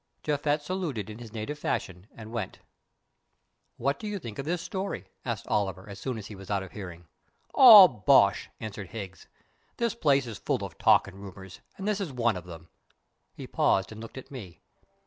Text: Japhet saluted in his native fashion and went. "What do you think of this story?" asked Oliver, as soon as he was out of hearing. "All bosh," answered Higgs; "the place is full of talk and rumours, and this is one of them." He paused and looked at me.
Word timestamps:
Japhet 0.23 0.63
saluted 0.63 1.11
in 1.11 1.19
his 1.19 1.31
native 1.31 1.59
fashion 1.59 2.07
and 2.15 2.31
went. 2.31 2.57
"What 3.77 3.99
do 3.99 4.07
you 4.07 4.17
think 4.17 4.39
of 4.39 4.45
this 4.47 4.59
story?" 4.63 5.05
asked 5.23 5.45
Oliver, 5.45 5.87
as 5.87 5.99
soon 5.99 6.17
as 6.17 6.25
he 6.25 6.33
was 6.33 6.49
out 6.49 6.63
of 6.63 6.71
hearing. 6.71 7.05
"All 7.53 7.87
bosh," 7.87 8.49
answered 8.59 8.87
Higgs; 8.89 9.27
"the 9.77 9.91
place 9.91 10.25
is 10.25 10.39
full 10.39 10.63
of 10.63 10.79
talk 10.79 11.07
and 11.07 11.19
rumours, 11.19 11.59
and 11.77 11.87
this 11.87 12.01
is 12.01 12.11
one 12.11 12.35
of 12.35 12.45
them." 12.45 12.69
He 13.35 13.45
paused 13.45 13.91
and 13.91 14.01
looked 14.01 14.17
at 14.17 14.31
me. 14.31 14.63